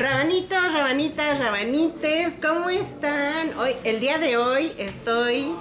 [0.00, 3.50] Rabanitos, rabanitas, rabanites, ¿cómo están?
[3.58, 5.54] Hoy, el día de hoy estoy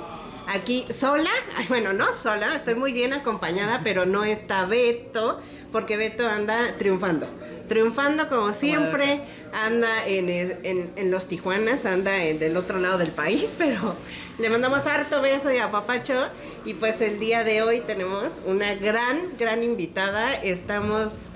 [0.48, 1.30] aquí sola.
[1.58, 5.42] Ay, bueno, no sola, estoy muy bien acompañada, pero no está Beto,
[5.74, 7.28] porque Beto anda triunfando.
[7.68, 9.20] Triunfando como siempre,
[9.52, 13.98] anda en, en, en los Tijuanas, anda en del otro lado del país, pero
[14.38, 16.30] le mandamos harto beso y a Papacho.
[16.64, 20.34] Y pues el día de hoy tenemos una gran, gran invitada.
[20.34, 21.28] Estamos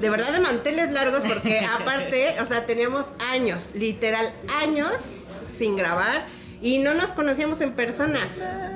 [0.00, 4.32] de verdad de manteles largos porque aparte, o sea, teníamos años, literal
[4.62, 4.92] años
[5.48, 6.26] sin grabar
[6.62, 8.20] y no nos conocíamos en persona.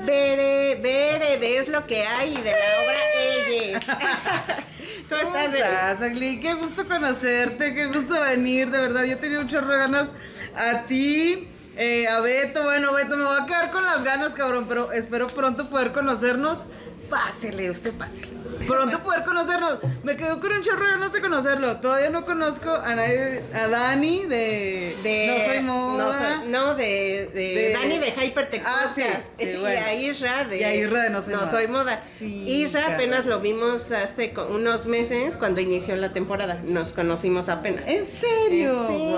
[0.07, 3.79] Bere, Bere, de Es lo que hay de la obra Elles.
[5.09, 6.41] ¿Cómo, estás, Bere?
[6.41, 9.05] Qué gusto conocerte, qué gusto venir, de verdad.
[9.05, 10.11] Yo tenía muchas ganas
[10.57, 11.49] a ti.
[11.77, 15.27] Eh, a Beto, bueno, Beto, me voy a quedar con las ganas, cabrón, pero espero
[15.27, 16.67] pronto poder conocernos.
[17.11, 19.79] Pásele, usted pásele pronto poder conocernos.
[20.03, 21.77] Me quedo con un chorro no sé conocerlo.
[21.79, 26.43] Todavía no conozco a nadie, a Dani de, No Soy Moda.
[26.47, 29.03] No, de, de, Dani de Hypertech ah, sí,
[29.39, 32.03] Y a Isra de, de No Soy Moda.
[32.21, 36.61] Isra apenas lo vimos hace unos meses cuando inició la temporada.
[36.65, 37.89] Nos conocimos apenas.
[37.89, 38.89] ¿En serio?
[38.89, 39.15] Sí.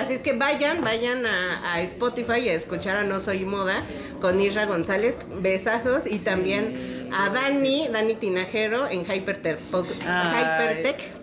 [0.00, 3.82] Así es que vayan, vayan a, a Spotify a escuchar a No Soy Moda
[4.20, 5.14] con Isra González.
[5.40, 6.02] Besazos.
[6.06, 9.58] Y también a Dani, Dani Tinajero en Hypertech,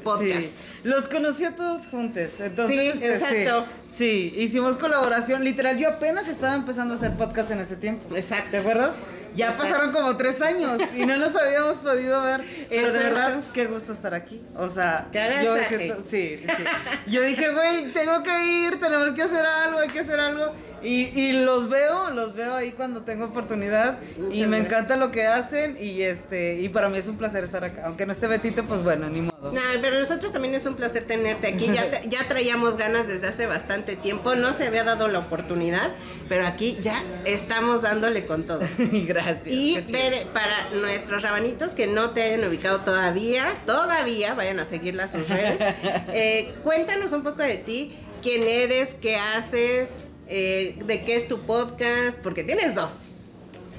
[0.04, 0.52] Podcast.
[0.84, 2.40] Los conocí a todos juntos.
[2.40, 3.66] Entonces, sí, este, exacto.
[3.90, 5.44] Sí, hicimos colaboración.
[5.44, 8.16] Literal, yo apenas estaba empezando a hacer podcast en ese tiempo.
[8.16, 8.52] Exacto.
[8.52, 8.98] ¿Te acuerdas?
[9.36, 12.42] Ya pasaron como tres años y no nos habíamos podido ver.
[12.70, 14.42] Pero de verdad, qué gusto estar aquí.
[14.56, 15.10] O sea,
[15.44, 16.64] yo siento, sí, sí, sí.
[17.08, 20.54] Yo dije, güey, tengo que ir, tenemos que hacer algo, hay que hacer algo.
[20.86, 24.00] Y, los veo, los veo ahí cuando tengo oportunidad
[24.32, 27.64] y me encanta lo que hacen y este y para mí es un placer estar
[27.64, 29.52] acá, aunque no esté Betito, pues bueno, ni modo.
[29.52, 31.68] No, pero nosotros también es un placer tenerte aquí.
[31.68, 35.92] Ya, ya traíamos ganas desde hace bastante tiempo, no se había dado la oportunidad,
[36.30, 38.62] pero aquí ya estamos dándole con todo.
[38.78, 39.48] Gracias.
[39.48, 45.06] Y ver, para nuestros rabanitos que no te hayan ubicado todavía, todavía vayan a seguirla
[45.06, 45.58] a sus redes.
[46.18, 49.90] Eh, cuéntanos un poco de ti, quién eres, qué haces.
[50.28, 53.12] Eh, de qué es tu podcast, porque tienes dos.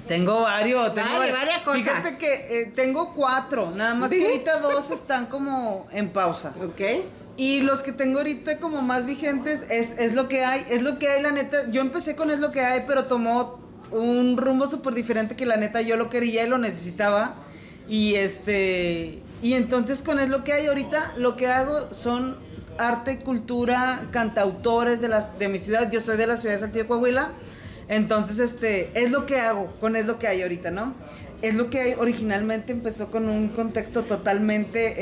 [0.07, 1.83] Tengo varios, tengo varias cosas.
[1.83, 6.55] Fíjate que eh, tengo cuatro, nada más que ahorita dos están como en pausa.
[6.63, 6.81] Ok.
[7.39, 10.99] Y los que tengo ahorita como más vigentes es, es lo que hay, es lo
[10.99, 11.71] que hay, la neta.
[11.71, 15.59] Yo empecé con es lo que hay, pero tomó un rumbo súper diferente que la
[15.59, 17.35] neta yo lo quería y lo necesitaba.
[17.89, 22.39] Y este, y entonces con es lo que hay ahorita, lo que hago son
[22.79, 25.91] arte, cultura, cantautores de, las, de mi ciudad.
[25.91, 27.33] Yo soy de la ciudad de Saltillo, Coahuila.
[27.89, 30.95] Entonces, este, es lo que hago, con es lo que hay ahorita, ¿no?
[31.41, 34.95] Es lo que hay, originalmente empezó con un contexto totalmente,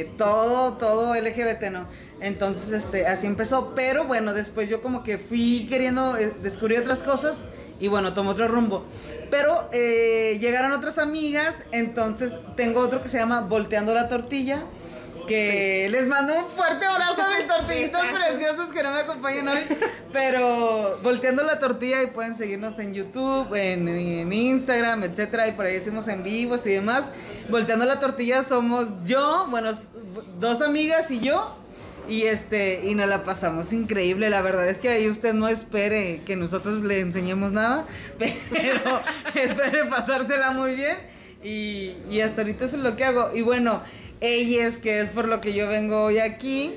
[0.00, 1.88] eh, todo, todo LGBT, ¿no?
[2.20, 7.02] Entonces, este, así empezó, pero bueno, después yo como que fui queriendo eh, descubrir otras
[7.02, 7.44] cosas
[7.80, 8.84] y bueno, tomó otro rumbo.
[9.30, 14.64] Pero eh, llegaron otras amigas, entonces tengo otro que se llama Volteando la Tortilla,
[15.28, 19.60] que les mando un fuerte abrazo a mis tortillitos preciosos que no me acompañan hoy.
[20.12, 25.46] Pero volteando la tortilla y pueden seguirnos en YouTube, en, Instagram, etcétera.
[25.46, 27.10] Y por ahí hacemos en vivos y demás.
[27.48, 29.70] Volteando la tortilla somos yo, bueno,
[30.40, 31.54] dos amigas y yo.
[32.08, 34.30] Y este, y nos la pasamos increíble.
[34.30, 37.84] La verdad es que ahí usted no espere que nosotros le enseñemos nada,
[38.18, 39.02] pero
[39.34, 40.96] espere pasársela muy bien.
[41.44, 43.30] Y, y hasta ahorita eso es lo que hago.
[43.34, 43.82] Y bueno,
[44.20, 46.74] es que es por lo que yo vengo hoy aquí.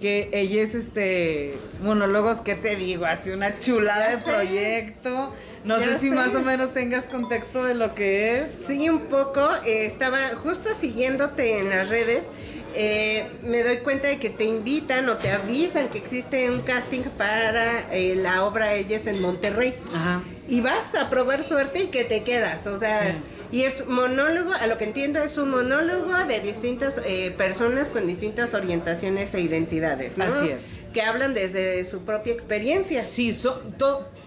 [0.00, 3.04] Que ella es este monólogos, ¿qué te digo?
[3.04, 5.34] Hace una chulada de proyecto.
[5.62, 8.62] No sé si más o menos tengas contexto de lo que es.
[8.66, 9.46] Sí, un poco.
[9.66, 12.30] Eh, estaba justo siguiéndote en las redes.
[12.74, 17.02] Eh, me doy cuenta de que te invitan o te avisan que existe un casting
[17.16, 19.74] para eh, la obra Ellas en Monterrey.
[19.92, 20.22] Ajá.
[20.48, 22.66] Y vas a probar suerte y que te quedas.
[22.66, 23.20] O sea.
[23.52, 28.06] Y es monólogo, a lo que entiendo, es un monólogo de distintas eh, personas con
[28.06, 30.18] distintas orientaciones e identidades.
[30.18, 30.24] ¿no?
[30.24, 30.80] Así es.
[30.92, 33.02] Que hablan desde su propia experiencia.
[33.02, 33.36] Sí,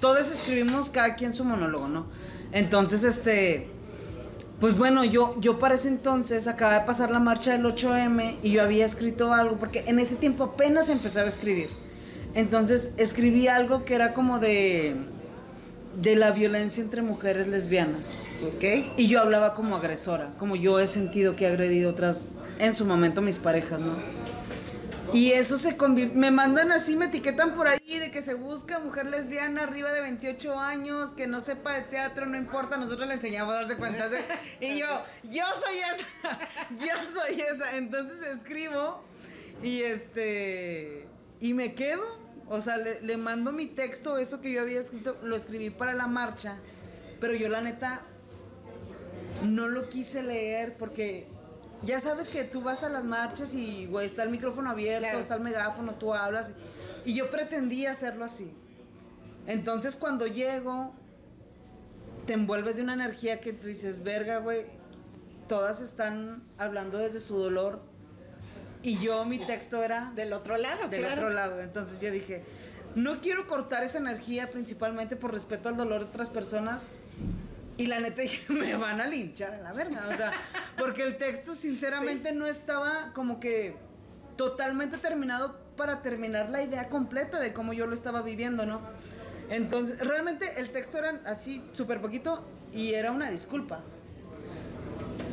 [0.01, 2.07] todos escribimos cada quien su monólogo, ¿no?
[2.51, 3.69] Entonces, este.
[4.63, 8.51] Pues bueno, yo, yo para ese entonces acaba de pasar la marcha del 8M y
[8.51, 11.67] yo había escrito algo, porque en ese tiempo apenas empezaba a escribir.
[12.33, 14.95] Entonces escribí algo que era como de
[16.01, 18.23] de la violencia entre mujeres lesbianas.
[18.55, 18.93] Ok.
[18.95, 22.27] Y yo hablaba como agresora, como yo he sentido que he agredido otras,
[22.57, 24.22] en su momento mis parejas, ¿no?
[25.13, 28.79] Y eso se convierte, me mandan así, me etiquetan por ahí de que se busca
[28.79, 33.13] mujer lesbiana arriba de 28 años, que no sepa de teatro, no importa, nosotros le
[33.13, 34.09] enseñamos a darse cuenta.
[34.59, 34.87] Y yo,
[35.23, 36.39] yo soy esa,
[36.77, 37.77] yo soy esa.
[37.77, 39.03] Entonces escribo
[39.61, 41.07] y este
[41.39, 42.03] Y me quedo,
[42.47, 46.07] o sea, le mando mi texto, eso que yo había escrito, lo escribí para la
[46.07, 46.57] marcha,
[47.19, 48.01] pero yo la neta
[49.43, 51.27] no lo quise leer porque
[51.85, 55.19] ya sabes que tú vas a las marchas y, güey, está el micrófono abierto, Claro.
[55.19, 56.53] está el megáfono, tú hablas.
[57.05, 58.51] Y yo pretendía hacerlo así.
[59.47, 60.93] Entonces cuando llego,
[62.25, 64.65] te envuelves de una energía que tú dices, verga, güey,
[65.49, 67.81] todas están hablando desde su dolor.
[68.81, 71.21] Y yo, mi texto era Del otro lado, del claro.
[71.21, 71.61] otro lado.
[71.61, 72.43] Entonces yo dije,
[72.95, 76.87] no quiero cortar esa energía principalmente por respeto al dolor de otras personas.
[77.77, 80.07] Y la neta dije, me van a linchar a la verga.
[80.09, 80.31] O sea,
[80.77, 83.75] porque el texto sinceramente no estaba como que
[84.37, 88.81] totalmente terminado para terminar la idea completa de cómo yo lo estaba viviendo, ¿no?
[89.49, 93.81] Entonces, realmente el texto era así, súper poquito, y era una disculpa.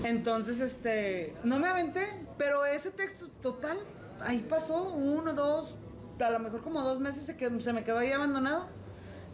[0.05, 2.07] Entonces, este, no me aventé,
[2.39, 3.79] pero ese texto total,
[4.21, 5.77] ahí pasó, uno, dos,
[6.19, 8.69] a lo mejor como dos meses se, quedó- se me quedó ahí abandonado.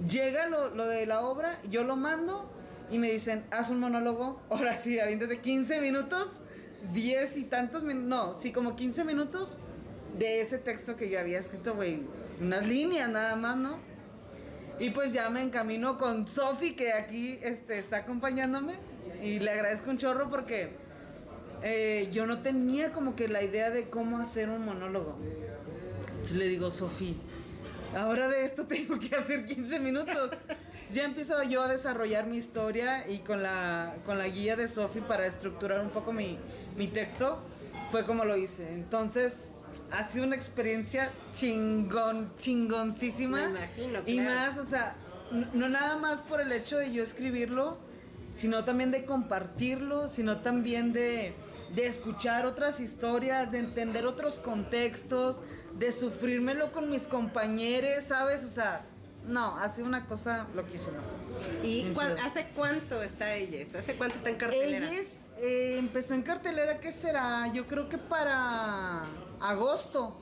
[0.08, 2.50] Llega lo, lo de la obra, yo lo mando
[2.91, 6.41] y me dicen, haz un monólogo, ahora sí, de 15 minutos,
[6.93, 9.59] 10 y tantos minutos, no, sí, como 15 minutos
[10.19, 12.03] de ese texto que yo había escrito, güey,
[12.41, 13.79] unas líneas nada más, ¿no?
[14.79, 18.75] Y pues ya me encamino con Sofi, que aquí este, está acompañándome.
[19.23, 20.71] Y le agradezco un chorro porque
[21.62, 25.17] eh, yo no tenía como que la idea de cómo hacer un monólogo.
[26.11, 27.17] Entonces le digo, Sofi,
[27.97, 30.32] ahora de esto tengo que hacer 15 minutos.
[30.93, 35.00] Ya empiezo yo a desarrollar mi historia y con la, con la guía de Sofi
[35.00, 36.38] para estructurar un poco mi,
[36.77, 37.41] mi texto,
[37.91, 38.73] fue como lo hice.
[38.73, 39.50] Entonces,
[39.91, 43.49] ha sido una experiencia chingón, chingoncísima.
[43.49, 44.31] Me imagino, Y claro.
[44.31, 44.97] más, o sea,
[45.33, 47.79] no, no nada más por el hecho de yo escribirlo,
[48.32, 51.35] sino también de compartirlo, sino también de,
[51.75, 55.41] de escuchar otras historias, de entender otros contextos,
[55.75, 58.44] de sufrírmelo con mis compañeros, ¿sabes?
[58.44, 58.85] O sea,
[59.26, 60.99] no, ha sido una cosa loquísima.
[61.64, 61.93] ¿Y
[62.25, 63.58] hace cuánto está ella?
[63.76, 64.88] ¿Hace cuánto está en cartelera?
[64.88, 67.50] Elles eh, empezó en cartelera, ¿qué será?
[67.52, 69.05] Yo creo que para
[69.40, 70.17] agosto.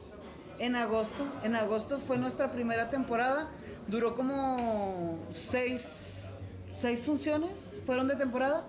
[0.59, 1.27] En agosto.
[1.43, 3.51] En agosto fue nuestra primera temporada.
[3.89, 6.25] Duró como seis,
[6.81, 7.75] seis funciones.
[7.85, 8.65] Fueron de temporada.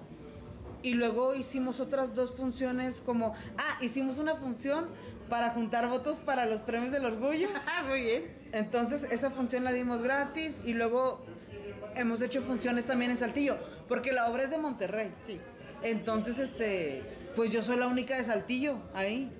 [0.83, 3.33] Y luego hicimos otras dos funciones como...
[3.57, 4.87] Ah, hicimos una función
[5.29, 7.49] para juntar votos para los premios del orgullo.
[7.67, 8.23] Ah, muy bien.
[8.51, 11.25] Entonces esa función la dimos gratis y luego
[11.95, 13.57] hemos hecho funciones también en Saltillo,
[13.87, 15.11] porque la obra es de Monterrey.
[15.25, 15.39] Sí.
[15.81, 17.03] Entonces, este,
[17.35, 19.31] pues yo soy la única de Saltillo ahí.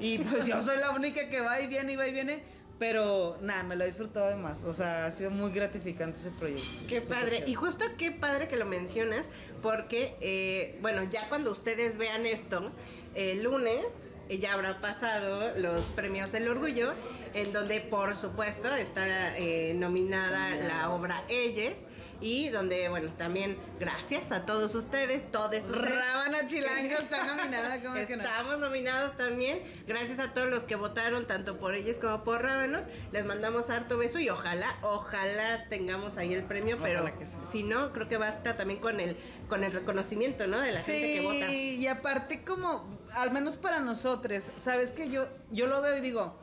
[0.00, 2.42] Y pues yo soy la única que va y viene y va y viene.
[2.78, 4.64] Pero nada, me lo he disfrutado de más.
[4.64, 6.86] O sea, ha sido muy gratificante ese proyecto.
[6.88, 7.36] Qué padre.
[7.36, 7.50] chévere.
[7.50, 9.30] Y justo qué padre que lo mencionas,
[9.62, 12.72] porque, eh, bueno, ya cuando ustedes vean esto,
[13.14, 13.84] el lunes
[14.28, 16.92] ya habrá pasado los premios del orgullo,
[17.34, 21.84] en donde por supuesto está eh, nominada la obra Elles.
[22.22, 25.96] Y donde, bueno, también gracias a todos ustedes, todos ustedes.
[25.96, 28.22] Rábana Chilanga está nominada, ¿cómo es que no?
[28.22, 29.60] Estamos nominados también.
[29.88, 32.84] Gracias a todos los que votaron, tanto por ellos como por Rábanos.
[33.10, 37.38] Les mandamos harto beso y ojalá, ojalá tengamos ahí el premio, pero Ojalá sí.
[37.50, 39.16] si no, creo que basta también con el,
[39.48, 40.60] con el reconocimiento, ¿no?
[40.60, 41.52] De la gente que vota.
[41.52, 46.38] y aparte como, al menos para nosotros, sabes que yo, yo lo veo y digo,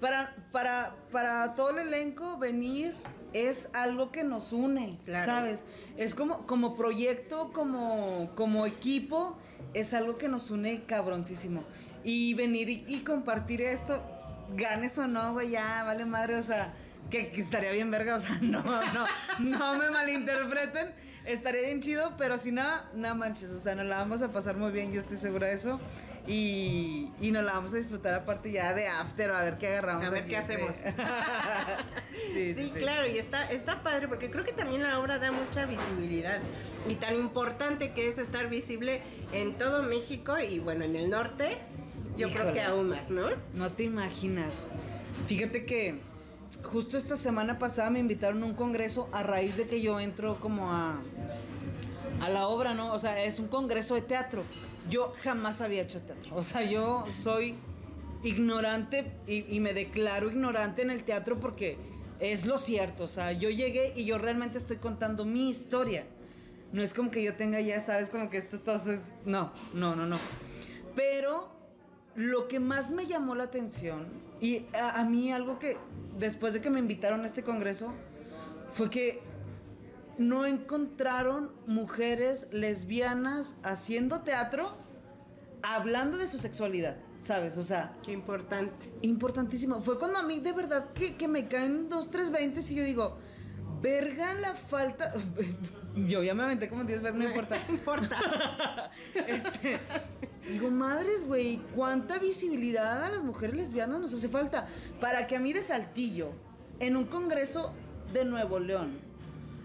[0.00, 2.94] para, para, para todo el elenco venir
[3.34, 5.26] es algo que nos une, Claro.
[5.26, 5.64] ¿sabes?
[5.98, 9.36] Es como, como proyecto, como, como equipo,
[9.74, 11.64] es algo que nos une cabroncísimo.
[12.04, 14.02] Y venir y, y compartir esto,
[14.56, 16.74] ganes o no, güey, ya vale madre, o sea,
[17.10, 19.04] que, que estaría bien verga, o sea, no, no,
[19.38, 20.92] no me malinterpreten,
[21.26, 22.62] estaría bien chido, pero si no,
[22.94, 25.54] no manches, o sea, nos la vamos a pasar muy bien, yo estoy segura de
[25.54, 25.80] eso,
[26.26, 30.04] y, y nos la vamos a disfrutar aparte ya de after, a ver qué agarramos.
[30.06, 30.52] A ver aquí, qué sí.
[30.52, 30.76] hacemos.
[32.32, 35.66] sí, Sí, claro, y está, está padre porque creo que también la obra da mucha
[35.66, 36.40] visibilidad
[36.88, 39.02] y tan importante que es estar visible
[39.32, 41.58] en todo México y bueno, en el norte,
[42.16, 43.26] yo creo que aún más, ¿no?
[43.52, 44.66] No te imaginas.
[45.26, 46.00] Fíjate que
[46.62, 50.40] justo esta semana pasada me invitaron a un congreso a raíz de que yo entro
[50.40, 51.00] como a,
[52.20, 52.94] a la obra, ¿no?
[52.94, 54.42] O sea, es un congreso de teatro.
[54.88, 56.36] Yo jamás había hecho teatro.
[56.36, 57.56] O sea, yo soy
[58.22, 61.76] ignorante y, me declaro ignorante en el teatro porque
[62.20, 63.04] es lo cierto.
[63.04, 66.06] O sea, yo llegué y yo realmente estoy contando mi historia.
[66.72, 69.14] No es como que yo tenga ya, sabes, como que esto entonces...
[69.24, 70.18] No, no, no, no.
[70.96, 71.48] Pero
[72.16, 74.06] lo que más me llamó la atención,
[74.40, 75.78] y a mí algo que
[76.18, 77.92] después de que me invitaron a este congreso,
[78.72, 79.22] fue que
[80.18, 84.76] no encontraron mujeres lesbianas haciendo teatro
[85.62, 87.56] hablando de su sexualidad, ¿sabes?
[87.56, 88.92] O sea, Qué importante.
[89.02, 89.80] importantísimo.
[89.80, 92.84] Fue cuando a mí de verdad que, que me caen dos, tres veintes y yo
[92.84, 93.16] digo,
[93.80, 95.12] verga la falta.
[95.96, 97.56] Yo ya me aventé como 10 ver, no importa.
[97.68, 98.16] No importa.
[99.28, 99.78] Este,
[100.50, 104.66] digo, madres, güey, cuánta visibilidad a las mujeres lesbianas nos hace falta
[105.00, 106.32] para que a mí de Saltillo,
[106.80, 107.72] en un congreso
[108.12, 108.98] de Nuevo León,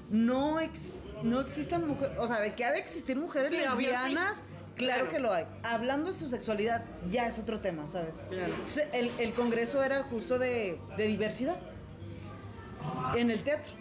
[0.10, 4.44] no, ex- no existan mujeres, o sea, de que ha de existir mujeres Sí, lesbianas,
[4.76, 5.08] claro, Claro.
[5.10, 5.46] que lo hay.
[5.64, 8.22] Hablando de su sexualidad, ya es otro tema, ¿sabes?
[8.30, 8.54] Claro.
[8.54, 11.58] Entonces, el, el congreso era justo de, de diversidad
[13.16, 13.74] en el teatro.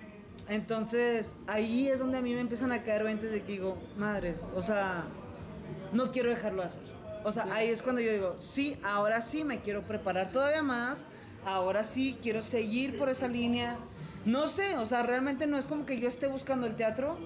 [0.49, 4.43] Entonces, ahí es donde a mí me empiezan a caer ventes de que digo, madres,
[4.55, 5.05] o sea,
[5.93, 6.83] no quiero dejarlo de hacer.
[7.25, 11.07] O sea, ahí es cuando yo digo, sí, ahora sí me quiero preparar todavía más,
[11.45, 13.77] ahora sí quiero seguir por esa línea.
[14.25, 17.19] No sé, o sea, realmente no es como que yo esté buscando el teatro,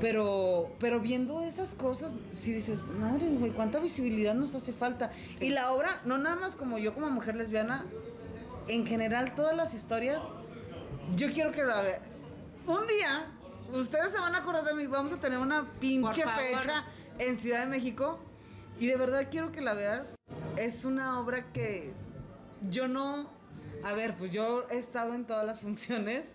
[0.00, 5.12] pero, pero viendo esas cosas, sí dices, madre, güey, cuánta visibilidad nos hace falta.
[5.40, 7.84] Y la obra, no nada más como yo como mujer lesbiana,
[8.68, 10.24] en general todas las historias,
[11.16, 12.02] yo quiero que la vean.
[12.66, 13.30] Un día,
[13.72, 16.86] ustedes se van a acordar de mí, vamos a tener una pinche fecha
[17.18, 18.18] en Ciudad de México.
[18.80, 20.16] Y de verdad quiero que la veas.
[20.56, 21.92] Es una obra que
[22.68, 23.30] yo no...
[23.82, 26.34] A ver, pues yo he estado en todas las funciones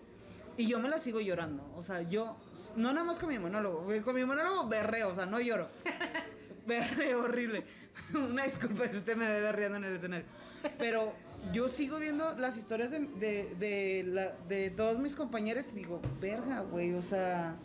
[0.56, 1.64] y yo me la sigo llorando.
[1.76, 2.36] O sea, yo...
[2.76, 3.86] No nada más con mi monólogo.
[4.04, 5.68] Con mi monólogo berreo, o sea, no lloro.
[6.66, 7.64] Berreo horrible.
[8.14, 10.26] Una disculpa si usted me ve berreando en el escenario.
[10.78, 11.12] Pero
[11.52, 16.92] yo sigo viendo las historias de, de, de todos mis compañeros y digo, verga, güey,
[16.92, 17.56] o sea,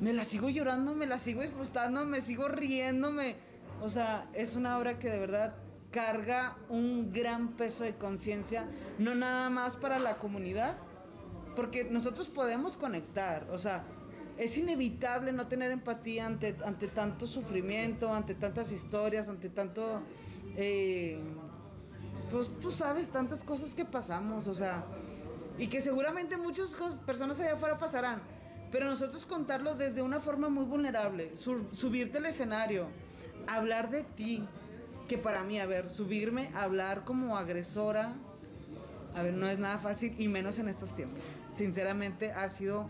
[0.00, 3.36] me la sigo llorando, me la sigo disfrutando, me sigo riéndome.
[3.82, 5.54] O sea, es una obra que de verdad
[5.90, 10.76] carga un gran peso de conciencia, no nada más para la comunidad,
[11.54, 13.84] porque nosotros podemos conectar, o sea,
[14.36, 20.02] es inevitable no tener empatía ante, ante tanto sufrimiento, ante tantas historias, ante tanto...
[20.56, 21.18] eh,
[22.30, 24.84] pues tú sabes tantas cosas que pasamos, o sea,
[25.58, 28.20] y que seguramente muchas cosas- personas allá afuera pasarán,
[28.72, 32.88] pero nosotros contarlo desde una forma muy vulnerable, su- subirte al escenario,
[33.46, 34.44] hablar de ti,
[35.06, 38.14] que para mí, a ver, subirme, hablar como agresora,
[39.14, 41.22] a ver, no es nada fácil y menos en estos tiempos.
[41.54, 42.88] Sinceramente ha sido,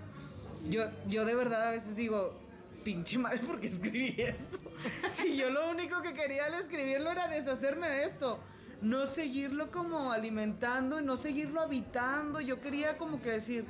[0.69, 2.35] yo, yo de verdad a veces digo,
[2.83, 4.59] pinche madre, ¿por qué escribí esto?
[5.13, 8.39] Si yo lo único que quería al escribirlo era deshacerme de esto.
[8.83, 12.41] No seguirlo como alimentando y no seguirlo habitando.
[12.41, 13.65] Yo quería como que decir,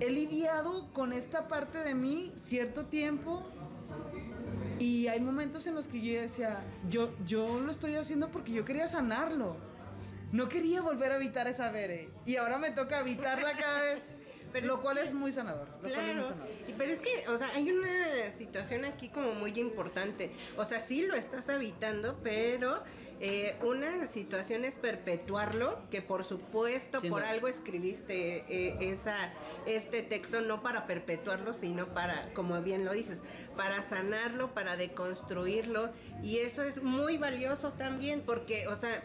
[0.00, 3.48] he lidiado con esta parte de mí cierto tiempo
[4.78, 8.64] y hay momentos en los que yo decía, yo, yo lo estoy haciendo porque yo
[8.64, 9.56] quería sanarlo.
[10.32, 12.10] No quería volver a habitar esa Bere.
[12.26, 14.08] Y ahora me toca habitarla cada vez.
[14.52, 15.68] Pero lo cual que- es muy sanador.
[15.68, 16.48] Lo cual es muy Claro, sanador.
[16.78, 20.30] pero es que, o sea, hay una situación aquí como muy importante.
[20.56, 22.82] O sea, sí lo estás habitando, pero
[23.20, 29.32] eh, una situación es perpetuarlo, que por supuesto, por algo escribiste eh, esa,
[29.66, 33.20] este texto, no para perpetuarlo, sino para, como bien lo dices,
[33.56, 35.90] para sanarlo, para deconstruirlo.
[36.22, 39.02] Y eso es muy valioso también, porque, o sea,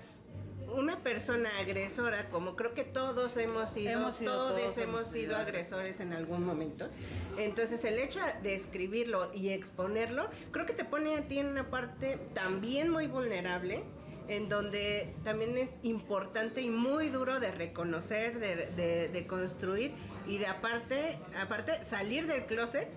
[0.74, 5.36] una persona agresora, como creo que todos hemos sido, Hemos sido, todos, todos hemos sido
[5.38, 6.90] agresores en algún momento.
[7.38, 11.70] Entonces el hecho de escribirlo y exponerlo, creo que te pone a ti en una
[11.70, 13.84] parte también muy vulnerable,
[14.28, 19.94] en donde también es importante y muy duro de reconocer, de, de- de construir
[20.28, 22.88] y de aparte, aparte salir del closet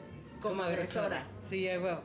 [0.40, 1.26] como, agresora.
[1.38, 1.97] Sí, eh, güey.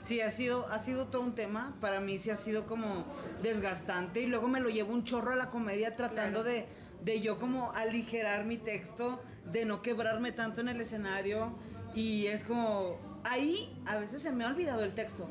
[0.00, 1.76] Sí, ha sido, ha sido todo un tema.
[1.80, 3.06] Para mí sí ha sido como
[3.42, 4.20] desgastante.
[4.20, 6.56] Y luego me lo llevo un chorro a la comedia tratando Claro.
[6.58, 6.66] de,
[7.02, 9.20] de yo como aligerar mi texto,
[9.50, 11.54] de no quebrarme tanto en el escenario.
[11.94, 15.26] Y es como, ahí a veces se me ha olvidado el texto.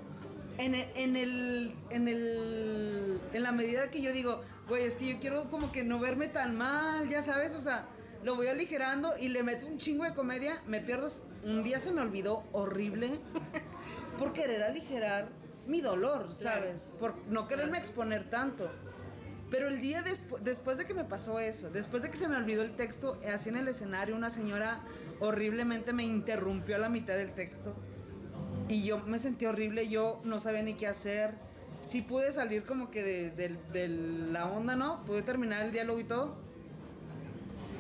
[0.58, 5.08] En el, en el, en el, en la medida que yo digo, güey, es que
[5.14, 7.86] yo quiero como que no verme tan mal, ya sabes, o sea,
[8.24, 11.10] lo voy aligerando y le meto un chingo de comedia, me pierdo,
[11.44, 13.20] un día se me olvidó horrible
[14.20, 15.30] por querer aligerar
[15.68, 16.92] mi dolor, ¿sabes?
[17.00, 18.70] Por no quererme exponer tanto.
[19.50, 22.36] Pero el día despu- después de que me pasó eso, después de que se me
[22.38, 24.82] olvidó el texto, así en el escenario, una señora
[25.20, 27.76] horriblemente me interrumpió a la mitad del texto.
[28.70, 31.32] Y yo me sentí horrible, yo no sabía ni qué hacer.
[31.84, 35.04] Sí pude salir como que de, de- de la onda, ¿no?
[35.06, 36.36] Pude terminar el diálogo y todo.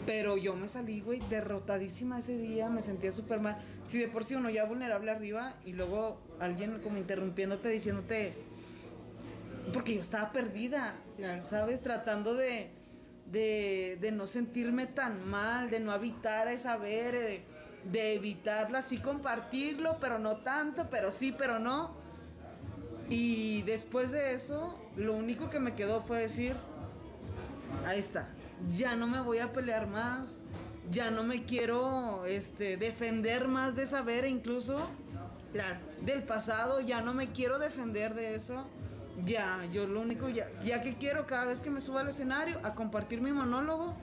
[0.05, 3.57] Pero yo me salí, güey, derrotadísima ese día, me sentía súper mal.
[3.85, 8.33] Si de por sí uno ya vulnerable arriba y luego alguien como interrumpiéndote, diciéndote...
[9.71, 11.45] Porque yo estaba perdida, Claro.
[11.45, 11.81] ¿sabes?
[11.81, 12.67] Tratando de,
[13.31, 17.43] de, de no sentirme tan mal, de no habitar esa ver, de,
[17.91, 21.91] de evitarla, sí compartirlo, pero no tanto, pero sí, pero no.
[23.09, 26.55] Y después de eso, lo único que me quedó fue decir,
[27.85, 28.29] ahí está,
[28.69, 30.39] ya no me voy a pelear más,
[30.89, 34.89] ya no me quiero este, defender más de saber incluso
[35.51, 35.77] Claro.
[36.01, 38.65] del pasado, ya no me quiero defender de eso.
[39.23, 42.59] Ya, yo lo único, ya, ya que quiero cada vez que me suba al escenario
[42.63, 43.93] a compartir mi monólogo,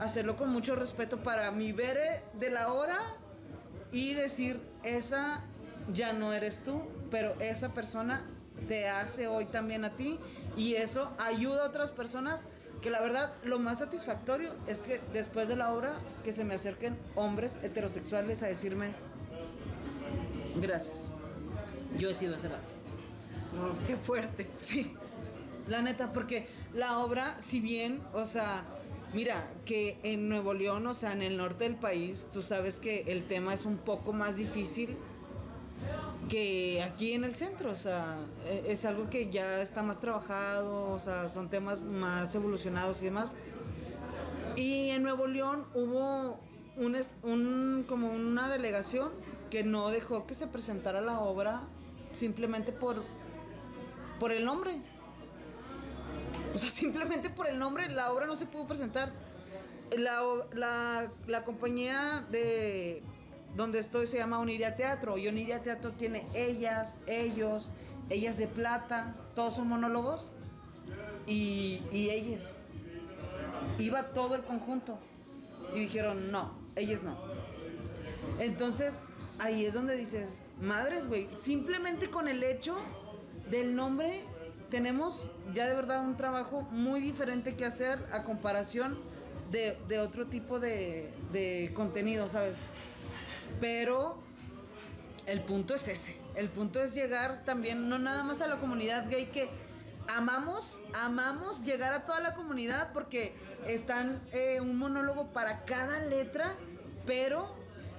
[0.00, 2.98] hacerlo con mucho respeto para mi ver de la hora
[3.92, 5.44] y decir, esa
[5.92, 8.24] ya no eres tú, pero esa persona
[8.66, 10.18] te hace hoy también a ti
[10.56, 12.46] y eso ayuda a otras personas
[12.80, 15.92] que la verdad lo más satisfactorio es que después de la obra
[16.24, 18.92] que se me acerquen hombres heterosexuales a decirme
[20.56, 21.06] gracias.
[21.98, 22.72] Yo he sido ese rato.
[23.54, 24.48] No, qué fuerte.
[24.60, 24.94] Sí,
[25.68, 28.64] la neta, porque la obra, si bien, o sea,
[29.14, 33.04] mira, que en Nuevo León, o sea, en el norte del país, tú sabes que
[33.08, 34.96] el tema es un poco más difícil
[36.28, 40.90] que aquí en el centro, o sea, e- es algo que ya está más trabajado,
[40.92, 43.34] o sea, son temas más evolucionados y demás.
[44.56, 46.38] Y en Nuevo León hubo
[46.76, 49.10] un, un- como una delegación
[49.50, 51.62] que no dejó que se presentara la obra
[52.14, 53.02] simplemente por,
[54.20, 54.80] por el nombre.
[56.54, 59.12] O sea, simplemente por el nombre la obra no se pudo presentar.
[59.96, 63.02] La, la compañía de
[63.56, 67.70] donde estoy se llama Uniria Teatro y Uniria Teatro tiene ellas, ellos,
[68.08, 70.32] ellas de plata, todos son monólogos
[71.26, 72.64] y, y ellas.
[73.78, 74.98] Iba todo el conjunto
[75.74, 77.18] y dijeron no, ellas no.
[78.38, 80.30] Entonces ahí es donde dices,
[80.60, 82.76] madres, güey, simplemente con el hecho
[83.50, 84.22] del nombre
[84.70, 85.22] tenemos
[85.52, 88.98] ya de verdad un trabajo muy diferente que hacer a comparación
[89.50, 92.56] de, otro tipo de, de contenido, ¿sabes?
[93.60, 94.18] Pero
[95.26, 96.16] el punto es ese.
[96.34, 99.50] El punto es llegar también, no nada más a la comunidad gay que
[100.08, 103.34] amamos, amamos llegar a toda la comunidad porque
[103.66, 106.54] están eh, un monólogo para cada letra,
[107.06, 107.54] pero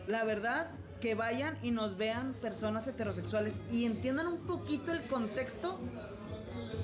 [0.07, 5.79] la verdad que vayan y nos vean personas heterosexuales y entiendan un poquito el contexto,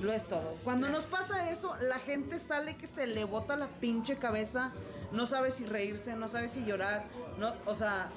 [0.01, 0.57] lo es todo.
[0.63, 4.71] Cuando nos pasa eso, la gente sale que se le bota la pinche cabeza,
[5.11, 7.05] no sabe si reírse, no sabe si llorar,
[7.39, 8.09] no, o sea,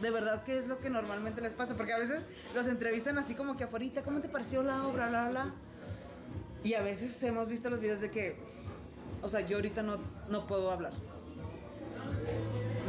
[0.00, 3.34] de verdad que es lo que normalmente les pasa, porque a veces los entrevistan así
[3.34, 5.54] como que afuera, ¿cómo te pareció la obra, bla, bla?
[6.64, 8.36] Y a veces hemos visto los videos de que,
[9.22, 9.98] o sea, yo ahorita no,
[10.28, 10.92] no puedo hablar.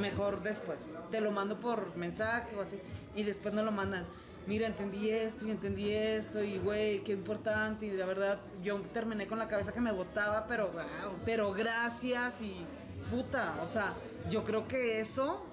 [0.02, 0.94] Mejor después.
[1.12, 2.80] Te lo mando por mensaje o así.
[3.16, 4.06] Y después no lo mandan.
[4.48, 7.86] Mira, entendí esto y entendí esto y güey, qué importante.
[7.86, 10.72] Y la verdad, yo terminé con la cabeza que me botaba, pero,
[11.26, 12.66] pero gracias y
[13.12, 13.56] puta.
[13.62, 13.94] O sea,
[14.30, 15.46] yo creo que eso,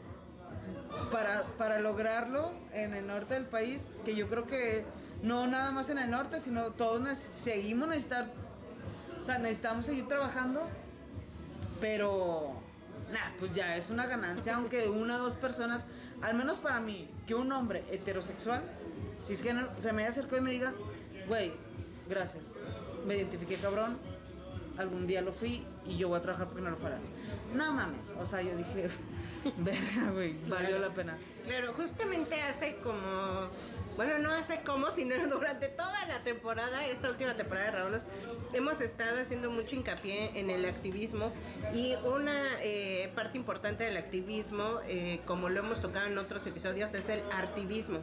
[1.11, 4.85] para, para lograrlo en el norte del país, que yo creo que
[5.23, 8.29] no nada más en el norte, sino todos neces- seguimos necesitar,
[9.21, 10.69] o sea, necesitamos seguir trabajando,
[11.81, 12.55] pero
[13.13, 15.87] nah, pues ya es una ganancia, aunque una o dos personas,
[16.23, 18.63] al menos para mí, que un hombre heterosexual,
[19.25, 20.75] cisgénero, se me acercó y me diga,
[21.29, 21.53] güey,
[22.09, 22.53] gracias,
[23.07, 23.99] me identifiqué cabrón,
[24.79, 26.99] algún día lo fui y yo voy a trabajar porque no lo fuera.
[27.55, 28.89] No mames, o sea, yo dije,
[29.59, 31.17] verga, güey, valió la pena.
[31.45, 32.99] Claro, justamente hace como.
[33.97, 38.01] Bueno, no hace como, sino durante toda la temporada, esta última temporada de Raúl,
[38.53, 41.31] hemos estado haciendo mucho hincapié en el activismo
[41.73, 46.93] y una eh, parte importante del activismo, eh, como lo hemos tocado en otros episodios,
[46.95, 48.01] es el artivismo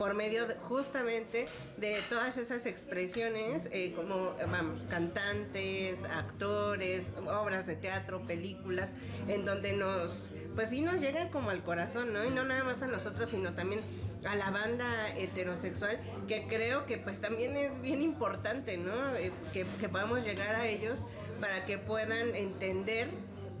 [0.00, 8.22] por medio justamente de todas esas expresiones, eh, como, vamos, cantantes, actores, obras de teatro,
[8.26, 8.94] películas,
[9.28, 12.24] en donde nos, pues sí nos llegan como al corazón, ¿no?
[12.24, 13.82] Y no nada más a nosotros, sino también
[14.26, 19.14] a la banda heterosexual, que creo que pues también es bien importante, ¿no?
[19.16, 21.04] Eh, que podamos llegar a ellos
[21.42, 23.10] para que puedan entender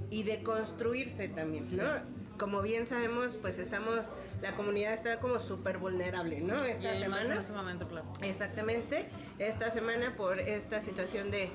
[0.08, 2.19] y deconstruirse también, ¿no?
[2.40, 4.06] Como bien sabemos, pues estamos,
[4.40, 6.64] la comunidad está como súper vulnerable, ¿no?
[6.64, 7.40] Esta Y más en semana.
[7.40, 8.06] este momento, claro.
[8.22, 9.06] Exactamente,
[9.38, 11.50] esta semana por esta situación de,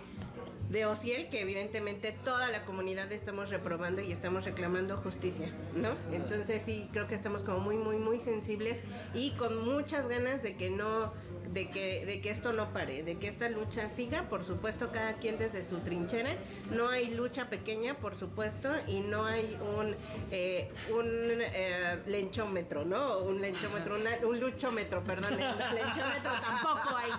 [0.69, 5.95] de Ociel, que evidentemente toda la comunidad estamos reprobando y estamos reclamando justicia, ¿no?
[6.11, 8.79] Entonces sí, creo que estamos como muy, muy, muy sensibles
[9.15, 11.13] y con muchas ganas de que no,
[11.55, 15.13] de que, de que esto no pare, de que esta lucha siga, por supuesto, cada
[15.13, 16.35] quien desde su trinchera.
[16.69, 19.95] No hay lucha pequeña, por supuesto, y no hay un,
[20.31, 23.19] eh, un eh, lenchómetro, ¿no?
[23.19, 25.37] Un lenchómetro, una- un luchómetro, perdón.
[25.37, 27.11] lenchómetro tampoco hay.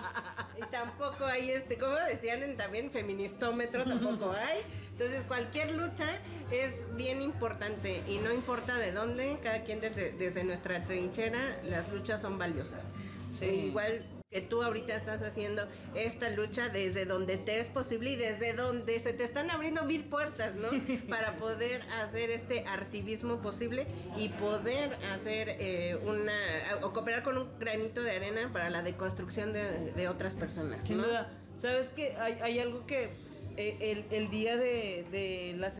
[0.61, 4.59] Y tampoco hay este, como decían también, feministómetro tampoco hay.
[4.91, 6.07] Entonces, cualquier lucha
[6.51, 11.91] es bien importante y no importa de dónde, cada quien desde, desde nuestra trinchera, las
[11.91, 12.85] luchas son valiosas.
[13.29, 13.45] Sí.
[13.45, 18.53] Igual que tú ahorita estás haciendo esta lucha desde donde te es posible y desde
[18.53, 20.69] donde se te están abriendo mil puertas, ¿no?
[21.09, 23.87] Para poder hacer este activismo posible
[24.17, 26.33] y poder hacer eh, una,
[26.83, 30.85] o cooperar con un granito de arena para la deconstrucción de, otras personas.
[30.87, 31.31] Sin duda.
[31.57, 33.09] ¿Sabes que hay, algo que
[33.55, 35.71] eh, el, día de, de la